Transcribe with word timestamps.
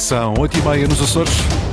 São 0.00 0.32
oito 0.38 0.58
e 0.58 0.62
meia 0.62 0.88
nos 0.88 1.02
Açores. 1.02 1.69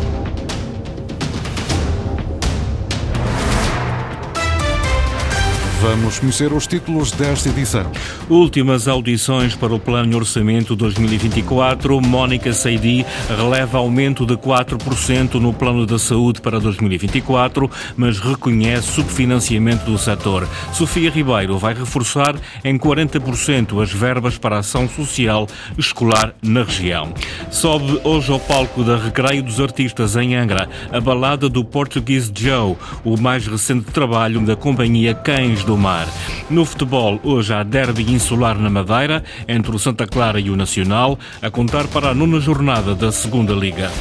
Vamos 5.80 6.18
conhecer 6.18 6.52
os 6.52 6.66
títulos 6.66 7.12
desta 7.12 7.50
edição. 7.50 7.92
Últimas 8.28 8.88
audições 8.88 9.56
para 9.56 9.76
o 9.76 9.80
Plano 9.80 10.10
de 10.10 10.16
Orçamento 10.16 10.76
2024. 10.76 12.02
Mónica 12.02 12.52
Seidi 12.52 13.06
releva 13.30 13.78
aumento 13.78 14.26
de 14.26 14.36
4% 14.36 15.36
no 15.36 15.54
Plano 15.54 15.86
da 15.86 16.00
Saúde 16.00 16.42
para 16.42 16.60
2024, 16.60 17.70
mas 17.96 18.18
reconhece 18.18 18.92
subfinanciamento 18.92 19.86
do 19.86 20.00
setor. 20.00 20.48
Sofia 20.74 21.12
Ribeiro 21.12 21.60
vai 21.60 21.76
reforçar 21.76 22.36
em 22.64 22.76
40% 22.76 23.80
as 23.80 23.92
verbas 23.92 24.36
para 24.36 24.56
a 24.56 24.60
ação 24.60 24.90
social 24.90 25.46
escolar 25.78 26.34
na 26.42 26.64
região. 26.64 27.14
Sobe 27.52 28.02
hoje 28.04 28.32
ao 28.32 28.40
palco 28.40 28.84
da 28.84 28.98
Recreio 28.98 29.44
dos 29.44 29.60
Artistas 29.60 30.16
em 30.16 30.36
Angra 30.36 30.68
a 30.92 31.00
balada 31.00 31.48
do 31.48 31.64
Portuguese 31.64 32.32
Joe, 32.36 32.76
o 33.06 33.16
mais 33.16 33.46
recente 33.46 33.92
trabalho 33.92 34.42
da 34.42 34.56
companhia 34.56 35.14
Cães 35.14 35.67
do 35.68 35.78
Mar. 35.78 36.08
No 36.50 36.64
futebol, 36.64 37.20
hoje 37.24 37.54
há 37.54 37.62
derby 37.62 38.10
insular 38.10 38.58
na 38.58 38.70
Madeira, 38.70 39.22
entre 39.50 39.76
o 39.76 39.78
Santa 39.78 40.08
Clara 40.08 40.40
e 40.40 40.50
o 40.50 40.56
Nacional, 40.56 41.20
a 41.42 41.52
contar 41.52 41.86
para 41.88 42.10
a 42.10 42.14
nona 42.14 42.40
jornada 42.40 42.96
da 42.96 43.12
Segunda 43.12 43.52
Liga. 43.54 43.92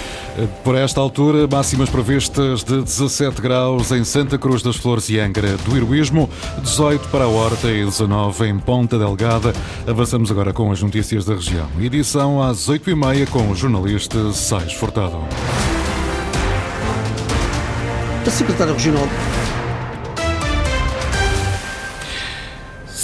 Por 0.63 0.77
esta 0.77 1.01
altura, 1.01 1.49
máximas 1.51 1.91
previstas 1.91 2.63
de 2.63 2.83
17 2.83 3.43
graus 3.43 3.91
em 3.91 4.05
Santa 4.05 4.39
Cruz 4.39 4.63
das 4.63 4.77
Flores 4.77 5.09
e 5.09 5.19
Angra 5.19 5.57
do 5.57 5.77
Heroísmo, 5.77 6.31
18 6.63 7.09
para 7.09 7.25
a 7.25 7.29
Horta 7.29 7.69
e 7.69 7.85
19 7.85 8.47
em 8.47 8.59
Ponta 8.61 8.97
Delgada. 8.97 9.53
Avançamos 9.89 10.31
agora 10.31 10.53
com 10.53 10.71
as 10.71 10.81
notícias 10.81 11.25
da 11.25 11.35
região. 11.35 11.67
Edição 11.81 12.41
às 12.41 12.69
8h30 12.69 13.29
com 13.29 13.51
o 13.51 13.57
jornalista 13.57 14.33
Sais 14.33 14.73
Furtado. 14.75 15.19
A 18.25 18.31
secretária 18.31 18.73
regional 18.73 19.09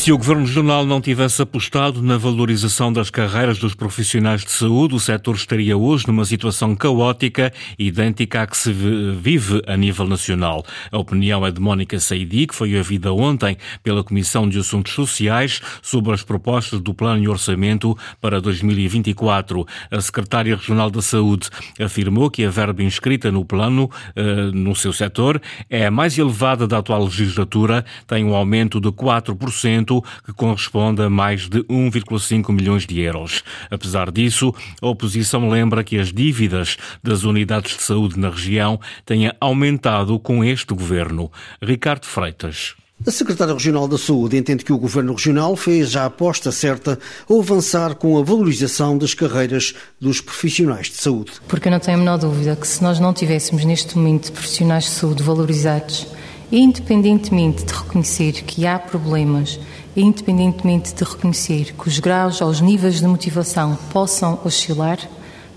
Se 0.02 0.10
o 0.10 0.18
Governo 0.18 0.44
Regional 0.44 0.84
não 0.84 1.00
tivesse 1.00 1.40
apostado 1.42 2.02
na 2.02 2.18
valorização 2.18 2.92
das 2.92 3.08
carreiras 3.08 3.58
dos 3.58 3.72
profissionais 3.72 4.44
de 4.44 4.50
saúde, 4.50 4.96
o 4.96 4.98
setor 4.98 5.36
estaria 5.36 5.76
hoje 5.76 6.08
numa 6.08 6.24
situação 6.24 6.74
caótica, 6.74 7.52
idêntica 7.78 8.42
à 8.42 8.46
que 8.48 8.56
se 8.56 8.72
vive 8.72 9.62
a 9.64 9.76
nível 9.76 10.04
nacional. 10.08 10.66
A 10.90 10.98
opinião 10.98 11.46
é 11.46 11.52
de 11.52 11.60
Mónica 11.60 12.00
Saidi, 12.00 12.48
que 12.48 12.54
foi 12.56 12.76
ouvida 12.76 13.12
ontem 13.12 13.56
pela 13.84 14.02
Comissão 14.02 14.48
de 14.48 14.58
Assuntos 14.58 14.92
Sociais 14.92 15.60
sobre 15.80 16.12
as 16.12 16.24
propostas 16.24 16.80
do 16.80 16.92
Plano 16.92 17.20
de 17.20 17.28
Orçamento 17.28 17.96
para 18.20 18.40
2024. 18.40 19.64
A 19.88 20.00
Secretária 20.00 20.56
Regional 20.56 20.90
da 20.90 21.00
Saúde 21.00 21.48
afirmou 21.80 22.28
que 22.28 22.44
a 22.44 22.50
verba 22.50 22.82
inscrita 22.82 23.30
no 23.30 23.44
plano, 23.44 23.88
eh, 24.16 24.50
no 24.52 24.74
seu 24.74 24.92
setor, 24.92 25.40
é 25.70 25.86
a 25.86 25.92
mais 25.92 26.18
elevada 26.18 26.66
da 26.66 26.78
atual 26.78 27.04
legislatura, 27.04 27.84
tem 28.04 28.24
um 28.24 28.34
aumento 28.34 28.80
de 28.80 28.90
4% 28.90 29.91
que 30.00 30.32
corresponde 30.32 31.02
a 31.02 31.10
mais 31.10 31.48
de 31.48 31.64
1,5 31.64 32.52
milhões 32.52 32.86
de 32.86 33.00
euros. 33.00 33.42
Apesar 33.70 34.10
disso, 34.10 34.54
a 34.80 34.86
oposição 34.86 35.48
lembra 35.50 35.84
que 35.84 35.98
as 35.98 36.12
dívidas 36.12 36.76
das 37.02 37.24
unidades 37.24 37.76
de 37.76 37.82
saúde 37.82 38.18
na 38.18 38.30
região 38.30 38.80
têm 39.04 39.30
aumentado 39.40 40.18
com 40.18 40.44
este 40.44 40.72
governo. 40.72 41.30
Ricardo 41.60 42.06
Freitas. 42.06 42.76
A 43.04 43.10
Secretária 43.10 43.52
Regional 43.52 43.88
da 43.88 43.98
Saúde 43.98 44.36
entende 44.36 44.64
que 44.64 44.72
o 44.72 44.78
Governo 44.78 45.12
Regional 45.14 45.56
fez 45.56 45.96
a 45.96 46.04
aposta 46.04 46.52
certa 46.52 46.96
ao 47.28 47.40
avançar 47.40 47.96
com 47.96 48.16
a 48.16 48.22
valorização 48.22 48.96
das 48.96 49.12
carreiras 49.12 49.74
dos 50.00 50.20
profissionais 50.20 50.86
de 50.86 50.98
saúde. 50.98 51.32
Porque 51.48 51.66
eu 51.66 51.72
não 51.72 51.80
tenho 51.80 51.96
a 51.96 51.98
menor 51.98 52.18
dúvida 52.18 52.54
que 52.54 52.66
se 52.66 52.80
nós 52.80 53.00
não 53.00 53.12
tivéssemos 53.12 53.64
neste 53.64 53.98
momento 53.98 54.30
profissionais 54.30 54.84
de 54.84 54.90
saúde 54.90 55.20
valorizados, 55.20 56.06
independentemente 56.52 57.64
de 57.64 57.72
reconhecer 57.72 58.44
que 58.44 58.68
há 58.68 58.78
problemas 58.78 59.58
independentemente 59.96 60.94
de 60.94 61.04
reconhecer 61.04 61.74
que 61.74 61.88
os 61.88 61.98
graus 61.98 62.40
aos 62.40 62.60
níveis 62.60 63.00
de 63.00 63.06
motivação 63.06 63.76
possam 63.92 64.40
oscilar, 64.44 64.98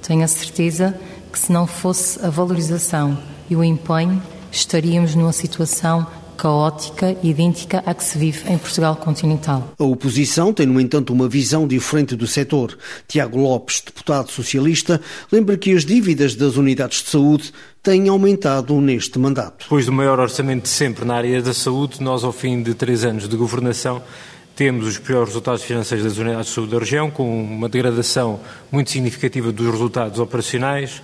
tenho 0.02 0.24
a 0.24 0.28
certeza 0.28 1.00
que 1.32 1.40
se 1.40 1.52
não 1.52 1.66
fosse 1.66 2.24
a 2.26 2.30
valorização 2.30 3.18
e 3.50 3.56
o 3.56 3.64
empenho, 3.64 4.22
estaríamos 4.52 5.16
numa 5.16 5.34
situação 5.34 6.08
caótica 6.36 7.16
e 7.24 7.30
idêntica 7.30 7.82
à 7.86 7.94
que 7.94 8.04
se 8.04 8.18
vive 8.18 8.52
em 8.52 8.58
Portugal 8.58 8.96
continental. 8.96 9.74
A 9.80 9.84
oposição 9.84 10.54
tem, 10.54 10.66
no 10.66 10.80
entanto, 10.80 11.14
uma 11.14 11.28
visão 11.28 11.68
diferente 11.68 12.16
do 12.16 12.28
setor. 12.28 12.78
Tiago 13.08 13.40
Lopes, 13.40 13.82
deputado 13.86 14.30
socialista, 14.30 15.02
lembra 15.32 15.58
que 15.58 15.74
as 15.74 15.86
dívidas 15.86 16.36
das 16.36 16.58
unidades 16.58 17.04
de 17.04 17.10
saúde 17.10 17.54
têm 17.86 18.10
aumentado 18.10 18.82
neste 18.82 19.20
mandato. 19.20 19.66
Depois 19.66 19.86
do 19.86 19.92
maior 19.92 20.20
orçamento 20.20 20.64
de 20.64 20.70
sempre 20.70 21.06
na 21.06 21.18
área 21.18 21.40
da 21.40 21.54
saúde, 21.54 22.02
nós, 22.02 22.24
ao 22.24 22.34
fim 22.34 22.64
de 22.64 22.74
três 22.74 23.06
anos 23.06 23.30
de 23.30 23.38
governação, 23.38 24.02
temos 24.56 24.88
os 24.88 24.98
piores 24.98 25.30
resultados 25.30 25.62
financeiros 25.62 26.04
das 26.04 26.18
unidades 26.18 26.48
de 26.48 26.54
saúde 26.56 26.72
da 26.72 26.80
região, 26.80 27.12
com 27.12 27.44
uma 27.44 27.70
degradação 27.70 28.40
muito 28.72 28.90
significativa 28.90 29.52
dos 29.52 29.70
resultados 29.70 30.20
operacionais, 30.20 31.00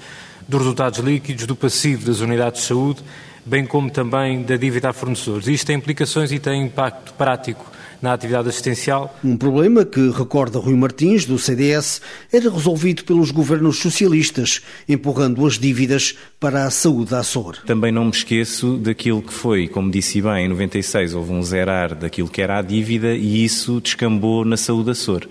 dos 0.48 0.60
resultados 0.60 0.98
líquidos, 0.98 1.46
do 1.46 1.56
passivo 1.56 2.04
das 2.04 2.20
unidades 2.20 2.62
de 2.62 2.68
saúde, 2.68 3.04
bem 3.46 3.64
como 3.64 3.92
também 3.92 4.42
da 4.42 4.58
dívida 4.58 4.90
a 4.90 4.94
fornecedores. 4.94 5.48
Isto 5.48 5.68
tem 5.68 5.76
implicações 5.76 6.32
e 6.32 6.40
tem 6.40 6.64
impacto 6.64 7.14
prático 7.14 7.64
na 8.02 8.14
atividade 8.14 8.50
assistencial. 8.50 9.16
Um 9.24 9.38
problema 9.38 9.86
que, 9.86 10.10
recorda 10.10 10.60
Rui 10.60 10.76
Martins, 10.76 11.26
do 11.26 11.38
CDS, 11.38 12.02
era 12.32 12.50
resolvido 12.50 13.04
pelos 13.04 13.32
governos 13.32 13.78
socialistas, 13.78 14.62
empurrando 14.88 15.46
as 15.46 15.60
dívidas 15.60 16.16
para 16.40 16.66
a 16.66 16.72
saúde 16.72 17.14
Açor. 17.14 17.58
Também 17.66 17.92
não 17.92 18.06
me 18.06 18.12
esqueço 18.12 18.78
daquilo 18.78 19.22
que 19.22 19.34
foi, 19.34 19.68
como 19.68 19.92
disse 19.92 20.22
bem, 20.22 20.46
em 20.46 20.50
96 20.50 21.14
houve 21.14 21.32
um 21.32 21.44
zerar 21.44 21.94
daquilo 21.96 22.30
que 22.30 22.42
era 22.42 22.58
a 22.58 22.62
dívida 22.62 23.14
e 23.14 23.44
isso 23.44 23.80
descambou 23.80 24.44
na 24.44 24.58
saúde 24.58 24.92
Açor. 24.92 25.28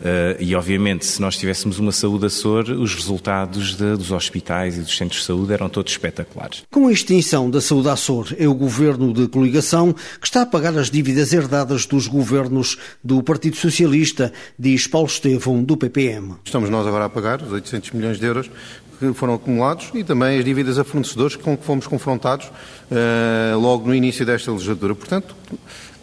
Uh, 0.00 0.36
e, 0.38 0.54
obviamente, 0.54 1.06
se 1.06 1.20
nós 1.20 1.36
tivéssemos 1.36 1.78
uma 1.78 1.92
saúde 1.92 2.26
Açor, 2.26 2.70
os 2.70 2.94
resultados 2.94 3.74
de, 3.74 3.96
dos 3.96 4.10
hospitais 4.10 4.76
e 4.76 4.80
dos 4.80 4.96
centros 4.96 5.20
de 5.20 5.26
saúde 5.26 5.52
eram 5.52 5.68
todos 5.68 5.92
espetaculares. 5.92 6.64
Com 6.70 6.88
a 6.88 6.92
extinção 6.92 7.48
da 7.48 7.60
saúde 7.60 7.88
Açor, 7.88 8.34
é 8.38 8.46
o 8.46 8.54
governo 8.54 9.12
de 9.12 9.26
coligação 9.28 9.94
que 10.20 10.26
está 10.26 10.42
a 10.42 10.46
pagar 10.46 10.76
as 10.76 10.90
dívidas 10.90 11.32
herdadas 11.32 11.86
dos 11.86 12.06
governos 12.06 12.78
do 13.02 13.22
Partido 13.22 13.56
Socialista, 13.56 14.32
diz 14.58 14.86
Paulo 14.86 15.08
Estevão, 15.08 15.62
do 15.62 15.76
PPM. 15.76 16.34
Estamos 16.44 16.68
nós 16.68 16.86
agora 16.86 17.06
a 17.06 17.08
pagar 17.08 17.40
os 17.40 17.52
800 17.52 17.92
milhões 17.92 18.18
de 18.18 18.26
euros 18.26 18.50
que 18.98 19.12
foram 19.12 19.34
acumulados 19.34 19.90
e 19.94 20.02
também 20.02 20.38
as 20.38 20.44
dívidas 20.44 20.78
a 20.78 20.84
fornecedores 20.84 21.36
com 21.36 21.56
que 21.56 21.64
fomos 21.64 21.86
confrontados 21.86 22.46
uh, 22.46 23.58
logo 23.58 23.86
no 23.86 23.94
início 23.94 24.24
desta 24.24 24.50
legislatura. 24.50 24.94
Portanto, 24.94 25.36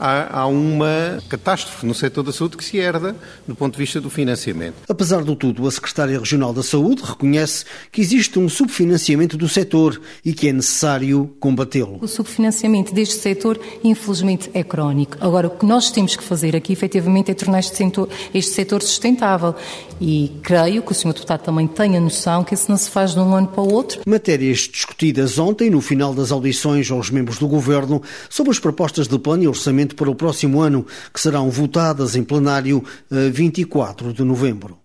há, 0.04 0.42
há 0.42 0.48
uma 0.48 1.24
catástrofe 1.30 1.86
no 1.86 1.94
setor 1.94 2.24
da 2.24 2.34
saúde 2.34 2.58
que 2.58 2.66
se 2.66 2.78
herda 2.78 3.16
do 3.48 3.56
ponto 3.56 3.74
de 3.74 3.80
vista 3.80 4.02
do 4.02 4.10
financiamento. 4.10 4.76
Apesar 4.90 5.24
de 5.24 5.34
tudo, 5.36 5.66
a 5.66 5.72
Secretária 5.72 6.20
Regional 6.20 6.54
da 6.54 6.62
Saúde 6.62 7.02
reconhece 7.02 7.64
que 7.90 8.02
existe 8.02 8.38
um 8.38 8.50
subfinanciamento 8.50 9.38
do 9.38 9.48
setor 9.48 10.02
e 10.26 10.34
que 10.34 10.50
é 10.50 10.54
necessário 10.54 11.34
combatê-lo. 11.40 12.00
O 12.02 12.08
subfinanciamento 12.08 12.94
deste 12.94 13.16
setor, 13.16 13.60
infelizmente, 13.84 14.52
é 14.54 14.64
crónico. 14.64 15.18
Agora, 15.22 15.48
o 15.48 15.52
que 15.52 15.66
nós 15.66 15.90
temos 15.90 16.16
que 16.18 16.24
fazer 16.24 16.56
aqui, 16.56 16.74
efetivamente, 16.74 17.32
é 17.32 17.34
tornar 17.34 17.60
este 17.60 17.78
setor, 17.78 18.10
este 18.34 18.54
setor 18.54 18.82
sustentável. 18.82 19.56
E 20.02 20.32
creio 20.42 20.82
que 20.82 20.92
o 20.92 20.96
Sr. 20.96 21.14
Deputado 21.14 21.44
também 21.44 21.66
tenha 21.66 22.00
noção 22.00 22.44
que 22.44 22.54
isso 22.54 22.70
não 22.70 22.76
se 22.76 22.90
faz 22.90 23.14
de 23.14 23.20
um 23.20 23.34
ano 23.34 23.48
para 23.48 23.62
o 23.64 23.72
outro. 23.72 24.02
Matérias 24.06 24.60
discutidas 24.60 25.40
ontem, 25.40 25.70
no 25.70 25.80
final 25.80 26.14
das 26.14 26.32
audições 26.32 26.92
aos 26.92 27.10
membros 27.10 27.38
do 27.38 27.48
Governo, 27.48 28.02
sobre 28.30 28.52
as 28.52 28.60
propostas 28.60 29.08
de 29.08 29.18
plano 29.18 29.44
e 29.44 29.48
orçamento 29.48 29.93
para 29.94 30.10
o 30.10 30.16
próximo 30.16 30.62
ano, 30.62 30.86
que 31.14 31.20
serão 31.20 31.50
votadas 31.50 32.16
em 32.16 32.24
plenário 32.24 32.84
24 33.10 34.10
eh, 34.10 34.14
de 34.14 34.24
novembro. 34.24 34.83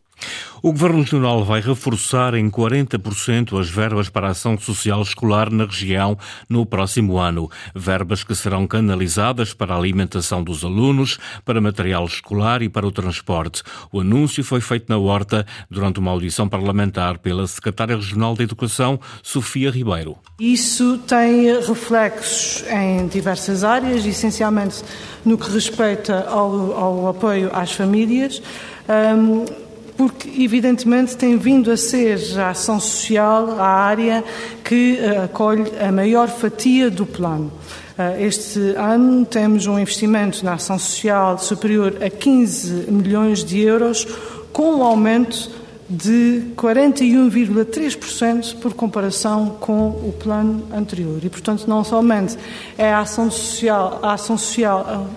O 0.60 0.72
Governo 0.72 1.02
Regional 1.02 1.44
vai 1.44 1.60
reforçar 1.60 2.34
em 2.34 2.50
40% 2.50 3.58
as 3.60 3.70
verbas 3.70 4.08
para 4.08 4.26
a 4.26 4.30
ação 4.30 4.58
social 4.58 5.00
escolar 5.02 5.50
na 5.52 5.64
região 5.64 6.18
no 6.48 6.66
próximo 6.66 7.16
ano. 7.16 7.48
Verbas 7.74 8.24
que 8.24 8.34
serão 8.34 8.66
canalizadas 8.66 9.54
para 9.54 9.74
a 9.74 9.78
alimentação 9.78 10.42
dos 10.42 10.64
alunos, 10.64 11.18
para 11.44 11.60
material 11.60 12.04
escolar 12.06 12.60
e 12.60 12.68
para 12.68 12.86
o 12.86 12.90
transporte. 12.90 13.62
O 13.92 14.00
anúncio 14.00 14.42
foi 14.42 14.60
feito 14.60 14.86
na 14.88 14.98
Horta 14.98 15.46
durante 15.70 16.00
uma 16.00 16.10
audição 16.10 16.48
parlamentar 16.48 17.18
pela 17.18 17.46
Secretária 17.46 17.94
Regional 17.94 18.34
da 18.34 18.42
Educação, 18.42 18.98
Sofia 19.22 19.70
Ribeiro. 19.70 20.16
Isso 20.40 20.98
tem 20.98 21.60
reflexos 21.60 22.64
em 22.68 23.06
diversas 23.06 23.62
áreas, 23.62 24.04
essencialmente 24.04 24.82
no 25.24 25.38
que 25.38 25.50
respeita 25.50 26.26
ao, 26.28 26.72
ao 26.72 27.08
apoio 27.08 27.50
às 27.52 27.72
famílias. 27.72 28.42
Um, 28.88 29.67
porque 29.98 30.30
evidentemente 30.40 31.14
tem 31.16 31.36
vindo 31.36 31.72
a 31.72 31.76
ser 31.76 32.20
a 32.38 32.50
ação 32.50 32.78
social 32.78 33.58
a 33.58 33.66
área 33.66 34.22
que 34.62 34.96
eh, 34.96 35.24
acolhe 35.24 35.72
a 35.76 35.90
maior 35.90 36.28
fatia 36.28 36.88
do 36.88 37.04
plano. 37.04 37.50
Eh, 37.98 38.26
este 38.26 38.60
ano 38.76 39.26
temos 39.26 39.66
um 39.66 39.76
investimento 39.76 40.44
na 40.44 40.54
ação 40.54 40.78
social 40.78 41.36
superior 41.40 41.96
a 42.00 42.08
15 42.08 42.92
milhões 42.92 43.42
de 43.42 43.60
euros, 43.60 44.06
com 44.52 44.76
um 44.76 44.84
aumento 44.84 45.50
de 45.90 46.44
41,3% 46.54 48.60
por 48.60 48.74
comparação 48.74 49.56
com 49.58 49.88
o 49.88 50.14
plano 50.16 50.62
anterior. 50.72 51.18
E, 51.24 51.28
portanto, 51.28 51.66
não 51.66 51.82
somente 51.82 52.38
é 52.76 52.92
a 52.92 53.00
ação 53.00 53.28
social, 53.32 53.98
a, 54.00 54.12
ação 54.12 54.38
social, 54.38 55.08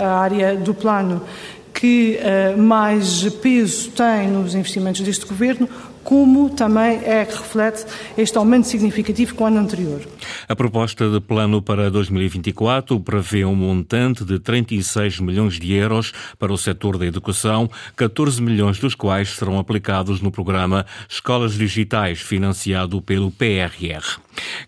a, 0.00 0.06
a 0.06 0.20
área 0.20 0.56
do 0.56 0.72
plano 0.72 1.20
que 1.82 2.16
uh, 2.16 2.62
mais 2.62 3.28
peso 3.42 3.90
tem 3.90 4.28
nos 4.28 4.54
investimentos 4.54 5.00
deste 5.00 5.26
governo, 5.26 5.68
como 6.04 6.48
também 6.48 7.00
é 7.02 7.24
que 7.24 7.36
reflete 7.36 7.84
este 8.16 8.38
aumento 8.38 8.68
significativo 8.68 9.34
com 9.34 9.42
o 9.42 9.46
ano 9.48 9.58
anterior. 9.58 10.00
A 10.48 10.54
proposta 10.54 11.10
de 11.10 11.20
plano 11.20 11.60
para 11.60 11.90
2024 11.90 13.00
prevê 13.00 13.44
um 13.44 13.56
montante 13.56 14.24
de 14.24 14.38
36 14.38 15.18
milhões 15.18 15.58
de 15.58 15.72
euros 15.72 16.12
para 16.38 16.52
o 16.52 16.56
setor 16.56 16.96
da 16.98 17.04
educação, 17.04 17.68
14 17.96 18.40
milhões 18.40 18.78
dos 18.78 18.94
quais 18.94 19.30
serão 19.30 19.58
aplicados 19.58 20.20
no 20.20 20.30
programa 20.30 20.86
Escolas 21.08 21.54
Digitais, 21.54 22.20
financiado 22.20 23.02
pelo 23.02 23.32
PRR. 23.32 24.20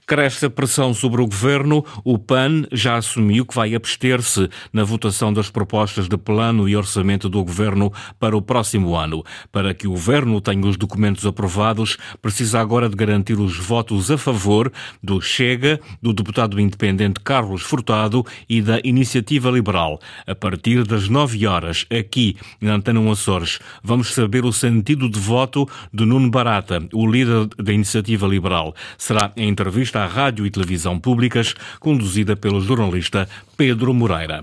Cresce 0.07 0.47
a 0.47 0.51
pressão 0.51 0.93
sobre 0.93 1.23
o 1.23 1.27
governo. 1.27 1.85
O 2.05 2.19
PAN 2.19 2.65
já 2.73 2.97
assumiu 2.97 3.47
que 3.47 3.55
vai 3.55 3.75
abster-se 3.75 4.49
na 4.73 4.85
votação 4.85 5.33
das 5.33 5.51
propostas 5.51 6.09
de 6.09 6.17
plano 6.17 6.69
e 6.69 6.77
orçamento 6.77 7.29
do 7.29 7.43
governo 7.43 7.93
para 8.19 8.37
o 8.37 8.43
próximo 8.43 8.97
ano. 8.97 9.25
Para 9.51 9.73
que 9.73 9.87
o 9.87 9.91
governo 9.91 10.41
tenha 10.41 10.67
os 10.67 10.77
documentos 10.77 11.25
aprovados, 11.25 11.97
precisa 12.21 12.61
agora 12.61 12.89
de 12.89 12.97
garantir 12.97 13.39
os 13.39 13.57
votos 13.57 14.11
a 14.11 14.19
favor 14.19 14.73
do 15.03 15.21
Chega, 15.21 15.81
do 16.03 16.13
deputado 16.13 16.61
independente 16.61 17.21
Carlos 17.21 17.63
Furtado 17.63 18.25
e 18.49 18.61
da 18.61 18.81
Iniciativa 18.85 19.51
Liberal. 19.51 20.01
A 20.27 20.35
partir 20.35 20.85
das 20.85 21.09
9 21.09 21.47
horas, 21.47 21.87
aqui 21.91 22.37
na 22.61 22.75
Antena 22.75 23.01
Açores, 23.11 23.59
vamos 23.83 24.13
saber 24.13 24.45
o 24.45 24.53
sentido 24.53 25.09
de 25.09 25.19
voto 25.19 25.69
de 25.93 26.05
Nuno 26.05 26.31
Barata, 26.31 26.83
o 26.93 27.07
líder 27.07 27.47
da 27.59 27.73
Iniciativa 27.73 28.27
Liberal. 28.27 28.75
Será 28.99 29.33
em 29.37 29.54
entrevista 29.55 30.01
à 30.01 30.07
rádio 30.07 30.45
e 30.45 30.51
televisão 30.51 30.99
públicas, 30.99 31.55
conduzida 31.79 32.35
pelo 32.35 32.61
jornalista 32.61 33.29
Pedro 33.57 33.95
Moreira. 33.95 34.43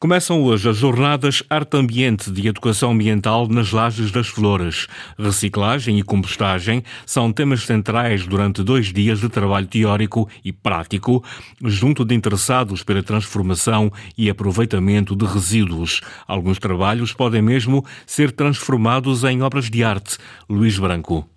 Começam 0.00 0.40
hoje 0.44 0.68
as 0.68 0.76
jornadas 0.76 1.42
Arte 1.50 1.76
Ambiente 1.76 2.30
de 2.30 2.46
Educação 2.46 2.92
Ambiental 2.92 3.48
nas 3.48 3.72
Lajes 3.72 4.12
das 4.12 4.28
Flores. 4.28 4.86
Reciclagem 5.18 5.98
e 5.98 6.04
compostagem 6.04 6.84
são 7.04 7.32
temas 7.32 7.64
centrais 7.64 8.24
durante 8.24 8.62
dois 8.62 8.92
dias 8.92 9.18
de 9.18 9.28
trabalho 9.28 9.66
teórico 9.66 10.28
e 10.44 10.52
prático, 10.52 11.22
junto 11.60 12.04
de 12.04 12.14
interessados 12.14 12.84
pela 12.84 13.02
transformação 13.02 13.92
e 14.16 14.30
aproveitamento 14.30 15.16
de 15.16 15.26
resíduos. 15.26 16.00
Alguns 16.28 16.60
trabalhos 16.60 17.12
podem 17.12 17.42
mesmo 17.42 17.84
ser 18.06 18.30
transformados 18.30 19.24
em 19.24 19.42
obras 19.42 19.68
de 19.68 19.82
arte. 19.82 20.16
Luís 20.48 20.78
Branco. 20.78 21.28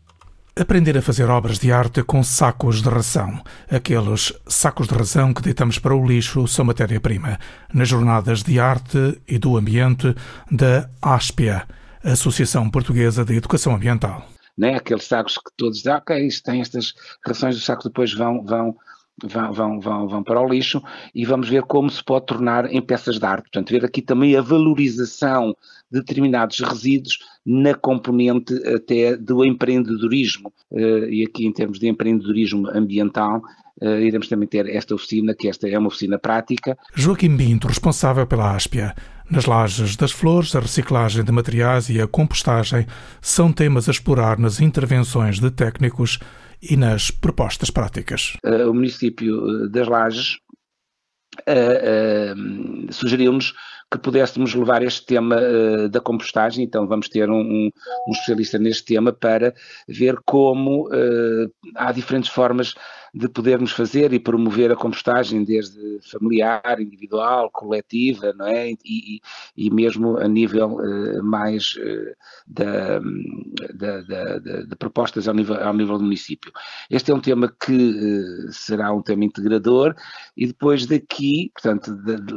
Aprender 0.60 0.98
a 0.98 1.02
fazer 1.02 1.30
obras 1.30 1.58
de 1.58 1.72
arte 1.72 2.04
com 2.04 2.22
sacos 2.22 2.82
de 2.82 2.90
ração. 2.90 3.42
Aqueles 3.70 4.34
sacos 4.46 4.86
de 4.86 4.94
ração 4.94 5.34
que 5.34 5.42
deitamos 5.42 5.80
para 5.80 5.96
o 5.96 6.06
lixo 6.06 6.46
são 6.46 6.66
matéria-prima. 6.66 7.40
Nas 7.74 7.88
jornadas 7.88 8.44
de 8.44 8.60
arte 8.60 9.22
e 9.26 9.40
do 9.40 9.56
ambiente 9.56 10.14
da 10.52 10.90
ASPIA, 11.02 11.66
Associação 12.04 12.70
Portuguesa 12.70 13.24
de 13.24 13.36
Educação 13.36 13.74
Ambiental. 13.74 14.28
Né? 14.58 14.76
Aqueles 14.76 15.06
sacos 15.06 15.38
que 15.38 15.52
todos 15.56 15.78
dizem, 15.78 15.94
ok, 15.94 16.28
isto 16.28 16.44
tem 16.44 16.60
estas 16.60 16.94
rações, 17.26 17.56
os 17.56 17.64
sacos 17.64 17.86
depois 17.86 18.14
vão, 18.14 18.44
vão 18.44 18.76
Vão, 19.24 19.54
vão, 19.54 19.80
vão, 19.80 20.08
vão, 20.08 20.24
para 20.24 20.42
o 20.42 20.48
lixo 20.48 20.82
e 21.14 21.26
vamos 21.26 21.48
ver 21.48 21.62
como 21.64 21.90
se 21.92 22.04
pode 22.04 22.26
tornar 22.26 22.74
em 22.74 22.82
peças 22.82 23.20
de 23.20 23.26
arte. 23.26 23.44
Portanto, 23.44 23.70
ver 23.70 23.86
aqui 23.86 24.02
também 24.02 24.36
a 24.36 24.42
valorização 24.42 25.56
de 25.92 26.00
determinados 26.00 26.60
resíduos 26.60 27.20
na 27.46 27.76
componente 27.76 28.54
até 28.68 29.16
do 29.16 29.46
empreendedorismo. 29.46 30.52
Uh, 30.72 31.06
e 31.10 31.24
aqui, 31.24 31.46
em 31.46 31.52
termos 31.52 31.78
de 31.78 31.88
empreendedorismo 31.88 32.68
ambiental, 32.70 33.42
uh, 33.82 34.00
iremos 34.00 34.28
também 34.28 34.48
ter 34.48 34.68
esta 34.68 34.96
oficina, 34.96 35.36
que 35.36 35.48
esta 35.48 35.68
é 35.68 35.78
uma 35.78 35.90
oficina 35.90 36.18
prática. 36.18 36.78
Joaquim 36.96 37.36
Binto, 37.36 37.68
responsável 37.68 38.26
pela 38.26 38.56
Áspia. 38.56 38.96
Nas 39.32 39.46
lajes 39.46 39.96
das 39.96 40.12
flores, 40.12 40.54
a 40.58 40.60
reciclagem 40.60 41.24
de 41.24 41.32
materiais 41.32 41.90
e 41.90 42.02
a 42.02 42.08
compostagem 42.08 42.86
são 43.22 43.50
temas 43.54 43.88
a 43.88 43.92
explorar 43.92 44.38
nas 44.38 44.60
intervenções 44.60 45.40
de 45.40 45.50
técnicos 45.50 46.20
e 46.62 46.76
nas 46.76 47.10
propostas 47.10 47.70
práticas. 47.70 48.34
Uh, 48.46 48.70
o 48.70 48.74
município 48.74 49.70
das 49.70 49.88
Lajes 49.88 50.38
sugeriu-nos 52.92 53.54
que 53.92 53.98
pudéssemos 53.98 54.54
levar 54.56 54.82
este 54.84 55.06
tema 55.06 55.38
uh, 55.38 55.90
da 55.90 56.00
compostagem, 56.00 56.64
então 56.64 56.88
vamos 56.88 57.10
ter 57.10 57.30
um, 57.30 57.42
um, 57.42 57.70
um, 58.08 58.12
especialista 58.12 58.58
neste 58.58 58.86
tema 58.86 59.12
para 59.12 59.54
ver 59.86 60.18
como 60.26 60.88
uh, 60.88 61.52
há 61.76 61.92
diferentes 61.92 62.30
formas 62.30 62.74
de 63.14 63.28
podermos 63.28 63.72
fazer 63.72 64.14
e 64.14 64.20
promover 64.20 64.72
a 64.72 64.76
compostagem 64.76 65.44
desde 65.44 66.00
familiar, 66.02 66.80
individual, 66.80 67.50
coletiva, 67.52 68.32
não 68.34 68.48
é? 68.48 68.72
E, 68.86 69.22
e, 69.58 69.70
mesmo 69.70 70.18
a 70.18 70.28
nível 70.28 70.76
uh, 70.76 71.24
mais 71.24 71.76
uh, 71.76 72.16
da, 72.48 73.00
da, 73.74 74.02
da, 74.02 74.38
de 74.64 74.76
propostas 74.78 75.28
ao 75.28 75.34
nível, 75.34 75.62
ao 75.62 75.74
nível 75.74 75.98
do 75.98 76.06
município. 76.06 76.54
Este 76.90 77.12
é 77.12 77.14
um 77.14 77.20
tema 77.20 77.54
que 77.64 77.74
uh, 77.74 78.52
será 78.54 78.94
um 78.94 79.02
tema 79.02 79.26
integrador 79.26 79.94
e 80.38 80.48
depois 80.48 80.86
daqui, 80.86 81.52
portanto, 81.54 81.94
de, 81.94 82.16
de, 82.16 82.34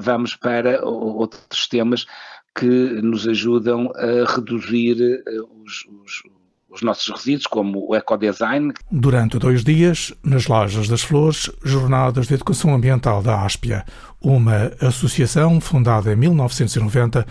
vamos 0.00 0.36
para 0.36 0.84
outros 0.84 1.66
temas 1.68 2.06
que 2.54 2.66
nos 2.66 3.26
ajudam 3.26 3.90
a 3.94 4.30
reduzir 4.30 5.22
os, 5.64 5.86
os 6.04 6.22
os 6.70 6.82
nossos 6.82 7.08
resíduos, 7.08 7.46
como 7.46 7.88
o 7.88 7.94
ecodesign. 7.94 8.72
Durante 8.90 9.38
dois 9.38 9.64
dias, 9.64 10.12
nas 10.22 10.46
Lojas 10.46 10.88
das 10.88 11.02
Flores, 11.02 11.50
Jornadas 11.64 12.26
de 12.26 12.34
Educação 12.34 12.74
Ambiental 12.74 13.22
da 13.22 13.42
Áspia, 13.42 13.84
uma 14.20 14.72
associação 14.80 15.60
fundada 15.60 16.12
em 16.12 16.16
1990 16.16 17.26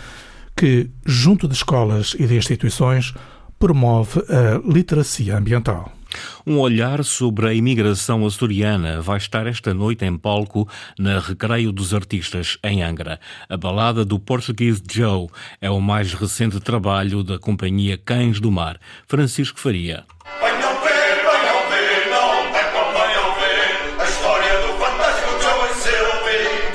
que, 0.56 0.90
junto 1.06 1.48
de 1.48 1.54
escolas 1.54 2.16
e 2.18 2.26
de 2.26 2.36
instituições, 2.36 3.14
promove 3.60 4.20
a 4.28 4.60
literacia 4.68 5.38
ambiental. 5.38 5.92
Um 6.46 6.60
olhar 6.60 7.04
sobre 7.04 7.48
a 7.48 7.54
imigração 7.54 8.26
açoriana 8.26 9.02
vai 9.02 9.18
estar 9.18 9.48
esta 9.48 9.74
noite 9.74 10.06
em 10.06 10.18
palco 10.18 10.68
na 10.98 11.20
Recreio 11.20 11.72
dos 11.72 11.94
Artistas, 11.94 12.58
em 12.64 12.84
Angra. 12.84 13.20
A 13.50 13.58
balada 13.58 14.06
do 14.06 14.20
Portuguese 14.20 14.82
Joe 14.90 15.28
é 15.62 15.70
o 15.70 15.80
mais 15.80 16.14
recente 16.14 16.60
trabalho 16.60 17.24
da 17.24 17.38
companhia 17.38 17.98
Cães 17.98 18.40
do 18.40 18.52
Mar. 18.52 18.80
Francisco 19.08 19.60
Faria. 19.60 20.06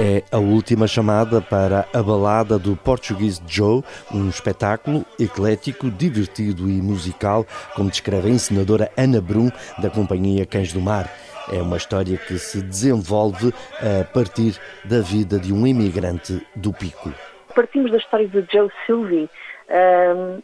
É 0.04 0.24
a 0.32 0.38
última 0.38 0.88
chamada 0.88 1.40
para 1.40 1.86
a 1.94 2.02
balada 2.02 2.58
do 2.58 2.74
Portuguese 2.74 3.40
Joe, 3.46 3.84
um 4.12 4.28
espetáculo 4.28 5.06
eclético, 5.16 5.88
divertido 5.92 6.68
e 6.68 6.82
musical, 6.82 7.46
como 7.76 7.88
descreve 7.88 8.26
a 8.26 8.32
encenadora 8.32 8.90
Ana 8.96 9.20
Brum, 9.20 9.48
da 9.78 9.88
companhia 9.88 10.44
Cães 10.44 10.72
do 10.72 10.80
Mar. 10.80 11.08
É 11.52 11.62
uma 11.62 11.76
história 11.76 12.18
que 12.18 12.36
se 12.36 12.60
desenvolve 12.60 13.54
a 13.78 14.02
partir 14.12 14.58
da 14.84 15.00
vida 15.00 15.38
de 15.38 15.52
um 15.52 15.64
imigrante 15.64 16.44
do 16.56 16.72
Pico. 16.72 17.14
Partimos 17.54 17.92
da 17.92 17.98
história 17.98 18.26
de 18.26 18.44
Joe 18.52 18.72
Sylvie, 18.84 19.30
um, 19.70 20.42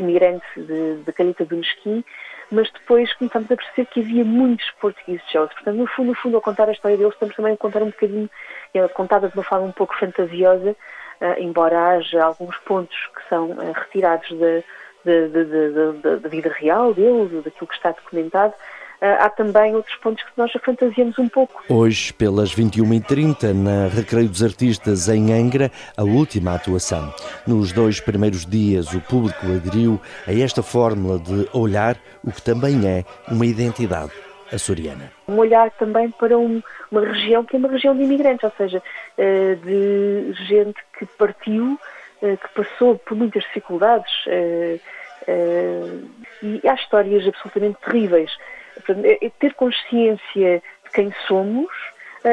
imigrante 0.00 0.46
de 0.56 1.12
Calheta 1.12 1.44
do 1.44 1.54
Mesquim, 1.54 2.02
mas 2.50 2.70
depois 2.72 3.12
começamos 3.14 3.50
a 3.50 3.56
perceber 3.56 3.86
que 3.86 4.00
havia 4.00 4.24
muitos 4.24 4.68
portugueses 4.80 5.22
Joes. 5.30 5.52
Portanto, 5.52 5.76
no 5.76 5.86
fundo, 5.86 6.08
no 6.08 6.14
fundo, 6.14 6.36
ao 6.36 6.42
contar 6.42 6.68
a 6.68 6.72
história 6.72 6.96
deles, 6.96 7.12
estamos 7.12 7.36
também 7.36 7.52
a 7.52 7.56
contar 7.56 7.82
um 7.82 7.90
bocadinho 7.90 8.28
é 8.74 8.88
contada 8.88 9.28
de 9.28 9.34
uma 9.34 9.44
forma 9.44 9.66
um 9.66 9.72
pouco 9.72 9.98
fantasiosa, 9.98 10.70
uh, 11.20 11.38
embora 11.38 11.90
haja 11.90 12.24
alguns 12.24 12.56
pontos 12.58 12.96
que 13.14 13.28
são 13.28 13.50
uh, 13.50 13.72
retirados 13.72 14.28
da 15.02 16.28
vida 16.28 16.50
real 16.50 16.92
dele, 16.94 17.42
daquilo 17.42 17.66
que 17.66 17.74
está 17.74 17.90
documentado, 17.92 18.54
Uh, 19.00 19.16
há 19.18 19.30
também 19.30 19.74
outros 19.74 19.96
pontos 19.96 20.22
que 20.22 20.30
nós 20.36 20.52
fantasiamos 20.62 21.18
um 21.18 21.26
pouco. 21.26 21.64
Hoje, 21.70 22.12
pelas 22.12 22.54
21h30, 22.54 23.54
na 23.54 23.88
Recreio 23.88 24.28
dos 24.28 24.42
Artistas 24.42 25.08
em 25.08 25.32
Angra, 25.32 25.70
a 25.96 26.02
última 26.02 26.54
atuação. 26.54 27.10
Nos 27.46 27.72
dois 27.72 27.98
primeiros 27.98 28.44
dias, 28.44 28.92
o 28.92 29.00
público 29.00 29.46
aderiu 29.46 29.98
a 30.26 30.34
esta 30.34 30.62
fórmula 30.62 31.18
de 31.18 31.48
olhar 31.54 31.96
o 32.22 32.30
que 32.30 32.42
também 32.42 32.86
é 32.86 33.02
uma 33.26 33.46
identidade 33.46 34.12
açoriana. 34.52 35.10
Um 35.26 35.38
olhar 35.38 35.70
também 35.70 36.10
para 36.10 36.36
um, 36.36 36.62
uma 36.90 37.00
região 37.04 37.44
que 37.44 37.56
é 37.56 37.58
uma 37.58 37.68
região 37.68 37.96
de 37.96 38.02
imigrantes, 38.02 38.44
ou 38.44 38.52
seja, 38.56 38.82
eh, 39.16 39.54
de 39.62 40.32
gente 40.44 40.78
que 40.98 41.06
partiu, 41.06 41.78
eh, 42.22 42.36
que 42.36 42.48
passou 42.54 42.98
por 42.98 43.16
muitas 43.16 43.42
dificuldades 43.44 44.12
eh, 44.26 44.78
e 46.42 46.60
há 46.66 46.74
histórias 46.74 47.26
absolutamente 47.26 47.78
terríveis. 47.84 48.30
É, 49.04 49.26
é 49.26 49.30
ter 49.38 49.54
consciência 49.54 50.62
de 50.84 50.90
quem 50.92 51.12
somos, 51.28 51.70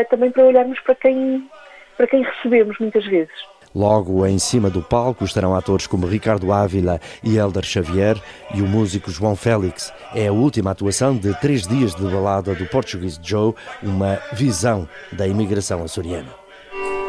também 0.09 0.31
para 0.31 0.45
olharmos 0.45 0.79
para 0.79 0.95
quem, 0.95 1.47
para 1.95 2.07
quem 2.07 2.23
recebemos 2.23 2.77
muitas 2.79 3.05
vezes. 3.05 3.56
Logo 3.75 4.25
em 4.25 4.39
cima 4.39 4.69
do 4.69 4.81
palco 4.81 5.24
estarão 5.24 5.55
atores 5.55 5.88
como 5.88 6.07
Ricardo 6.07 6.51
Ávila 6.51 7.00
e 7.24 7.38
Elder 7.38 7.63
Xavier 7.63 8.21
e 8.53 8.62
o 8.62 8.67
músico 8.67 9.12
João 9.12 9.36
Félix. 9.36 9.91
É 10.15 10.27
a 10.27 10.33
última 10.33 10.71
atuação 10.71 11.15
de 11.15 11.33
três 11.39 11.67
dias 11.67 11.93
de 11.93 12.03
balada 12.03 12.55
do 12.55 12.65
Portuguese 12.65 13.19
Joe, 13.21 13.53
uma 13.83 14.19
visão 14.33 14.88
da 15.12 15.27
imigração 15.27 15.83
açoriana. 15.83 16.29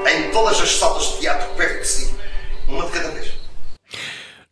Em 0.07 0.31
todas 0.31 0.61
as 0.61 0.77
salas 0.77 1.05
de 1.05 1.21
teatro 1.21 1.48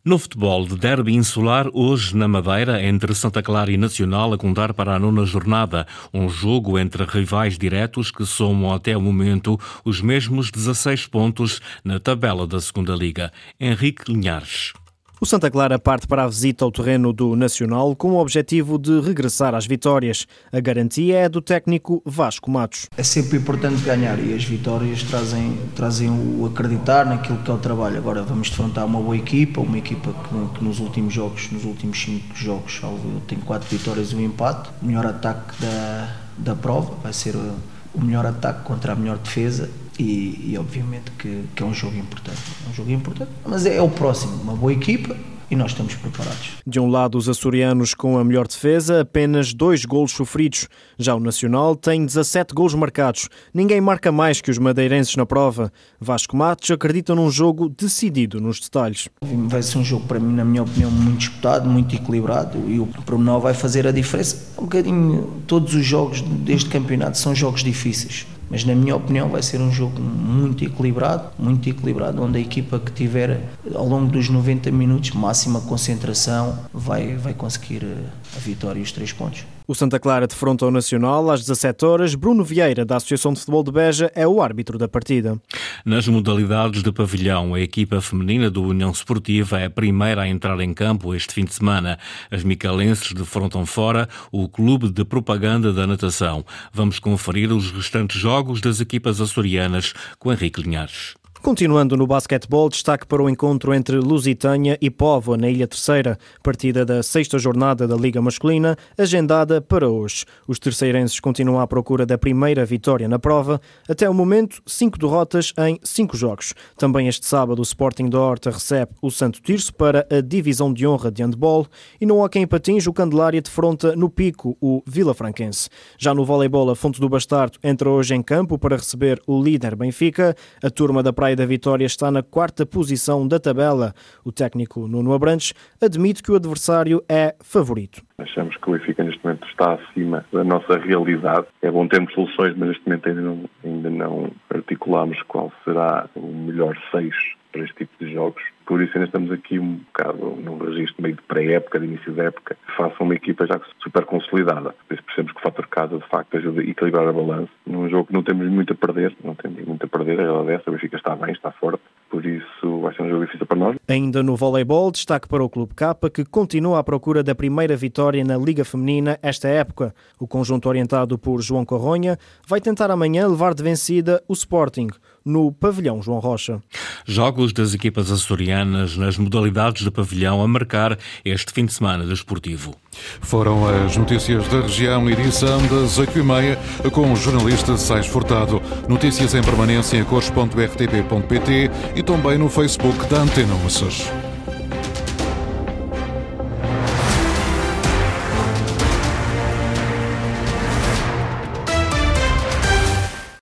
No 0.07 0.17
futebol 0.17 0.65
de 0.65 0.77
derby 0.77 1.13
insular, 1.15 1.67
hoje 1.73 2.15
na 2.15 2.29
Madeira, 2.29 2.81
entre 2.81 3.13
Santa 3.13 3.43
Clara 3.43 3.69
e 3.69 3.75
Nacional, 3.75 4.31
a 4.31 4.37
contar 4.37 4.73
para 4.73 4.95
a 4.95 4.99
nona 4.99 5.25
jornada. 5.25 5.85
Um 6.13 6.29
jogo 6.29 6.79
entre 6.79 7.03
rivais 7.03 7.57
diretos 7.57 8.09
que 8.09 8.25
somam 8.25 8.73
até 8.73 8.95
o 8.95 9.01
momento 9.01 9.59
os 9.83 9.99
mesmos 9.99 10.49
16 10.49 11.07
pontos 11.07 11.59
na 11.83 11.99
tabela 11.99 12.47
da 12.47 12.61
Segunda 12.61 12.95
Liga. 12.95 13.33
Henrique 13.59 14.09
Linhares. 14.09 14.71
O 15.19 15.25
Santa 15.25 15.49
Clara 15.49 15.79
parte 15.79 16.05
para 16.05 16.25
a 16.25 16.27
visita 16.27 16.63
ao 16.63 16.71
terreno 16.71 17.11
do 17.11 17.35
Nacional 17.35 17.95
com 17.95 18.11
o 18.11 18.19
objetivo 18.19 18.77
de 18.77 19.01
regressar 19.01 19.55
às 19.55 19.65
vitórias. 19.65 20.27
A 20.51 20.59
garantia 20.59 21.17
é 21.17 21.27
do 21.27 21.41
técnico 21.41 22.03
Vasco 22.05 22.51
Matos. 22.51 22.85
É 22.95 23.01
sempre 23.01 23.39
importante 23.39 23.81
ganhar 23.81 24.19
e 24.19 24.35
as 24.35 24.43
vitórias 24.43 25.01
trazem, 25.01 25.57
trazem 25.75 26.11
o 26.11 26.45
acreditar 26.45 27.03
naquilo 27.07 27.39
que 27.39 27.49
é 27.49 27.53
o 27.55 27.57
trabalho. 27.57 27.97
Agora 27.97 28.21
vamos 28.21 28.51
defrontar 28.51 28.85
uma 28.85 29.01
boa 29.01 29.17
equipa, 29.17 29.59
uma 29.59 29.79
equipa 29.79 30.13
que, 30.13 30.59
que 30.59 30.63
nos 30.63 30.79
últimos 30.79 31.11
jogos, 31.11 31.49
nos 31.51 31.65
últimos 31.65 31.99
cinco 31.99 32.35
jogos, 32.35 32.79
tem 33.27 33.39
quatro 33.39 33.67
vitórias 33.75 34.11
e 34.11 34.15
um 34.15 34.21
empate. 34.21 34.69
O 34.83 34.85
melhor 34.85 35.07
ataque 35.07 35.59
da, 35.59 36.15
da 36.37 36.55
prova 36.55 36.93
vai 37.01 37.11
ser 37.11 37.35
o 37.35 37.99
melhor 37.99 38.27
ataque 38.27 38.63
contra 38.65 38.93
a 38.93 38.95
melhor 38.95 39.17
defesa 39.17 39.67
e, 39.99 40.51
e 40.51 40.57
obviamente 40.57 41.11
que, 41.11 41.43
que, 41.55 41.63
é 41.63 41.65
um 41.65 41.73
jogo 41.73 41.97
importante. 41.97 42.41
É 42.65 42.69
um 42.69 42.73
jogo 42.73 42.91
importante, 42.91 43.31
mas 43.45 43.65
é, 43.65 43.77
é 43.77 43.81
o 43.81 43.89
próximo, 43.89 44.41
uma 44.41 44.55
boa 44.55 44.73
equipa 44.73 45.15
e 45.49 45.55
nós 45.55 45.71
estamos 45.71 45.95
preparados. 45.95 46.57
De 46.65 46.79
um 46.79 46.87
lado, 46.87 47.17
os 47.17 47.29
açorianos 47.29 47.93
com 47.93 48.17
a 48.17 48.23
melhor 48.23 48.47
defesa, 48.47 49.01
apenas 49.01 49.53
dois 49.53 49.85
golos 49.85 50.11
sofridos. 50.11 50.67
Já 50.97 51.15
o 51.15 51.19
Nacional 51.19 51.75
tem 51.75 52.05
17 52.05 52.53
golos 52.53 52.73
marcados. 52.73 53.29
Ninguém 53.53 53.79
marca 53.79 54.11
mais 54.11 54.41
que 54.41 54.51
os 54.51 54.57
madeirenses 54.57 55.15
na 55.15 55.25
prova. 55.25 55.71
Vasco 55.99 56.35
Matos 56.35 56.69
acredita 56.69 57.15
num 57.15 57.31
jogo 57.31 57.69
decidido 57.69 58.41
nos 58.41 58.59
detalhes. 58.59 59.07
Vai 59.21 59.63
ser 59.63 59.77
um 59.77 59.85
jogo, 59.85 60.05
para 60.05 60.19
mim, 60.19 60.33
na 60.33 60.43
minha 60.43 60.63
opinião, 60.63 60.91
muito 60.91 61.19
disputado, 61.19 61.69
muito 61.69 61.95
equilibrado 61.95 62.57
e 62.69 62.79
o 62.79 62.87
pormenor 63.05 63.39
vai 63.39 63.53
fazer 63.53 63.87
a 63.87 63.91
diferença. 63.91 64.53
Um 64.57 64.63
bocadinho, 64.63 65.43
todos 65.47 65.73
os 65.73 65.85
jogos 65.85 66.21
deste 66.21 66.69
campeonato 66.69 67.17
são 67.17 67.33
jogos 67.33 67.63
difíceis 67.63 68.27
mas 68.49 68.63
na 68.63 68.75
minha 68.75 68.95
opinião 68.95 69.29
vai 69.29 69.41
ser 69.43 69.59
um 69.59 69.71
jogo 69.71 69.99
muito 70.01 70.63
equilibrado, 70.63 71.29
muito 71.37 71.69
equilibrado, 71.69 72.21
onde 72.21 72.37
a 72.37 72.41
equipa 72.41 72.79
que 72.79 72.91
tiver 72.91 73.41
ao 73.73 73.87
longo 73.87 74.11
dos 74.11 74.29
90 74.29 74.71
minutos 74.71 75.11
máxima 75.11 75.61
concentração 75.61 76.57
vai, 76.73 77.15
vai 77.15 77.33
conseguir 77.33 77.83
eh, 77.83 78.05
a 78.35 78.39
vitória 78.39 78.79
e 78.79 78.83
os 78.83 78.91
três 78.91 79.11
pontos. 79.11 79.45
O 79.67 79.75
Santa 79.75 79.99
Clara 79.99 80.25
defronta 80.25 80.65
o 80.65 80.71
Nacional 80.71 81.29
às 81.29 81.41
17 81.41 81.85
horas. 81.85 82.15
Bruno 82.15 82.41
Vieira, 82.41 82.85
da 82.85 82.95
Associação 82.95 83.33
de 83.33 83.39
Futebol 83.39 83.63
de 83.65 83.71
Beja, 83.73 84.09
é 84.15 84.25
o 84.25 84.41
árbitro 84.41 84.77
da 84.77 84.87
partida. 84.87 85.37
Nas 85.83 86.07
modalidades 86.07 86.81
de 86.81 86.89
pavilhão, 86.89 87.53
a 87.53 87.59
equipa 87.59 87.99
feminina 87.99 88.49
do 88.49 88.63
União 88.63 88.91
Esportiva 88.91 89.59
é 89.59 89.65
a 89.65 89.69
primeira 89.69 90.21
a 90.21 90.27
entrar 90.27 90.57
em 90.61 90.73
campo 90.73 91.13
este 91.13 91.33
fim 91.33 91.43
de 91.43 91.53
semana. 91.53 91.99
As 92.31 92.45
micalenses 92.45 93.11
defrontam 93.11 93.65
fora 93.65 94.07
o 94.31 94.47
Clube 94.47 94.89
de 94.89 95.03
Propaganda 95.03 95.73
da 95.73 95.85
Natação. 95.85 96.45
Vamos 96.71 96.97
conferir 96.97 97.51
os 97.51 97.69
restantes 97.69 98.21
jogos 98.21 98.61
das 98.61 98.79
equipas 98.79 99.19
açorianas 99.19 99.91
com 100.17 100.31
Henrique 100.31 100.61
Linhares. 100.61 101.16
Continuando 101.41 101.95
no 101.95 102.05
basquetebol, 102.05 102.67
destaque 102.67 103.05
para 103.05 103.21
o 103.21 103.29
encontro 103.29 103.73
entre 103.73 103.95
Lusitânia 103.97 104.77
e 104.81 104.89
Póvoa, 104.89 105.37
na 105.37 105.47
Ilha 105.49 105.67
Terceira, 105.67 106.17
partida 106.43 106.83
da 106.83 107.01
sexta 107.01 107.39
jornada 107.39 107.87
da 107.87 107.95
Liga 107.95 108.21
Masculina, 108.21 108.75
agendada 108.97 109.61
para 109.61 109.87
hoje. 109.87 110.25
Os 110.47 110.59
terceirenses 110.59 111.19
continuam 111.19 111.61
à 111.61 111.67
procura 111.67 112.05
da 112.05 112.17
primeira 112.17 112.65
vitória 112.65 113.07
na 113.07 113.17
prova. 113.17 113.61
Até 113.87 114.09
o 114.09 114.13
momento, 114.13 114.61
cinco 114.65 114.97
derrotas 114.97 115.53
em 115.57 115.79
cinco 115.83 116.17
jogos. 116.17 116.53
Também 116.75 117.07
este 117.07 117.25
sábado, 117.25 117.59
o 117.59 117.63
Sporting 117.63 118.09
da 118.09 118.19
Horta 118.19 118.49
recebe 118.49 118.91
o 119.01 119.09
Santo 119.09 119.41
Tirso 119.41 119.73
para 119.73 120.05
a 120.11 120.19
divisão 120.19 120.73
de 120.73 120.85
honra 120.85 121.11
de 121.11 121.23
handball 121.23 121.65
e 122.01 122.05
no 122.05 122.21
Hockey 122.21 122.39
em 122.39 122.47
Patins, 122.47 122.87
o 122.87 122.93
Candelária 122.93 123.41
defronta 123.41 123.95
no 123.95 124.09
Pico 124.09 124.57
o 124.59 124.83
Vila 124.85 125.13
Franquense. 125.13 125.69
Já 125.97 126.13
no 126.13 126.25
voleibol, 126.25 126.69
a 126.69 126.75
Fonte 126.75 126.99
do 126.99 127.07
Bastardo 127.07 127.57
entra 127.63 127.89
hoje 127.89 128.15
em 128.15 128.23
campo 128.23 128.57
para 128.57 128.75
receber 128.75 129.21
o 129.25 129.41
líder 129.41 129.75
Benfica. 129.75 130.35
A 130.61 130.69
turma 130.69 131.01
da 131.01 131.13
Praia 131.13 131.26
da 131.35 131.45
Vitória 131.45 131.85
está 131.85 132.11
na 132.11 132.23
quarta 132.23 132.65
posição 132.65 133.27
da 133.27 133.39
tabela. 133.39 133.93
O 134.23 134.31
técnico 134.31 134.87
Nuno 134.87 135.13
Abrantes 135.13 135.53
admite 135.81 136.23
que 136.23 136.31
o 136.31 136.35
adversário 136.35 137.03
é 137.09 137.35
favorito. 137.41 138.01
Achamos 138.17 138.55
que 138.57 138.69
o 138.69 138.73
Benfica 138.73 139.03
neste 139.03 139.23
momento 139.23 139.47
está 139.47 139.73
acima 139.73 140.25
da 140.31 140.43
nossa 140.43 140.77
realidade. 140.77 141.47
É 141.61 141.71
bom 141.71 141.87
termos 141.87 142.13
soluções, 142.13 142.55
mas 142.57 142.69
neste 142.69 142.85
momento 142.85 143.09
ainda 143.09 143.21
não, 143.21 143.49
ainda 143.63 143.89
não 143.89 144.31
articulamos 144.49 145.21
qual 145.23 145.51
será 145.63 146.09
o 146.15 146.27
melhor 146.27 146.77
seis 146.91 147.15
para 147.51 147.63
este 147.63 147.75
tipo 147.77 148.05
de 148.05 148.13
jogos. 148.13 148.43
Por 148.67 148.81
isso 148.81 148.91
ainda 148.95 149.05
estamos 149.05 149.31
aqui 149.31 149.57
um 149.57 149.75
bocado 149.77 150.35
num 150.43 150.57
registro 150.57 151.01
meio 151.01 151.15
de 151.15 151.21
pré-época, 151.21 151.79
de 151.79 151.85
início 151.85 152.11
da 152.11 152.25
época, 152.25 152.57
faça 152.75 153.01
uma 153.01 153.15
equipa 153.15 153.47
já 153.47 153.59
super 153.81 154.03
consolidada. 154.03 154.75
Por 154.87 154.93
isso 154.93 155.03
percebemos 155.05 155.31
que 155.31 155.39
o 155.39 155.41
fator 155.41 155.67
casa, 155.67 155.97
de 155.97 156.07
facto, 156.09 156.35
ajuda 156.35 156.59
a 156.59 156.65
equilibrar 156.65 157.07
a 157.07 157.13
balança. 157.13 157.49
Num 157.65 157.89
jogo 157.89 158.07
que 158.07 158.13
não 158.13 158.23
temos 158.23 158.45
muito 158.49 158.73
a 158.73 158.75
perder, 158.75 159.15
não 159.23 159.35
temos 159.35 159.65
muito 159.65 159.85
a 159.85 159.87
perder, 159.87 160.19
a 160.19 160.23
realidade 160.23 160.51
é 160.51 160.55
essa, 160.55 160.69
o 160.69 160.73
Benfica 160.73 160.97
está 160.97 161.15
bem, 161.15 161.31
está 161.31 161.49
forte, 161.53 161.81
por 162.09 162.25
isso 162.25 162.81
vai 162.81 162.93
ser 162.93 163.03
um 163.03 163.09
jogo 163.09 163.25
difícil 163.25 163.47
para 163.47 163.57
nós. 163.57 163.77
Ainda 163.87 164.21
no 164.21 164.35
voleibol, 164.35 164.91
destaque 164.91 165.29
para 165.29 165.43
o 165.43 165.49
Clube 165.49 165.73
K, 165.73 165.95
que 166.13 166.25
continua 166.25 166.79
à 166.79 166.83
procura 166.83 167.23
da 167.23 167.33
primeira 167.33 167.77
vitória 167.77 168.21
na 168.25 168.37
Liga 168.37 168.65
Feminina 168.65 169.17
esta 169.21 169.47
época. 169.47 169.95
O 170.19 170.27
conjunto 170.27 170.67
orientado 170.67 171.17
por 171.17 171.41
João 171.41 171.63
Corronha 171.63 172.17
vai 172.45 172.59
tentar 172.59 172.91
amanhã 172.91 173.27
levar 173.29 173.53
de 173.53 173.63
vencida 173.63 174.21
o 174.27 174.33
Sporting 174.33 174.89
no 175.27 175.51
pavilhão 175.51 176.01
João 176.01 176.19
Rocha. 176.19 176.61
Jogos 177.05 177.53
das 177.53 177.73
equipas 177.73 178.11
açorianas 178.11 178.97
nas 178.97 179.17
modalidades 179.17 179.83
de 179.83 179.91
pavilhão 179.91 180.41
a 180.41 180.47
marcar 180.47 180.97
este 181.23 181.51
fim 181.51 181.65
de 181.65 181.73
semana 181.73 182.05
desportivo. 182.05 182.75
Foram 183.21 183.67
as 183.67 183.95
notícias 183.95 184.47
da 184.47 184.61
região, 184.61 185.09
edição 185.09 185.59
das 185.67 185.99
8h30, 185.99 186.89
com 186.91 187.11
o 187.11 187.15
jornalista 187.15 187.77
Sais 187.77 188.07
Furtado. 188.07 188.61
Notícias 188.87 189.35
em 189.35 189.43
permanência 189.43 189.97
em 189.97 190.03
cores.rtp.pt 190.03 191.69
e 191.95 192.03
também 192.03 192.37
no 192.37 192.49
Facebook 192.49 193.05
da 193.07 193.21
Antena 193.21 193.53
Açores. 193.65 194.26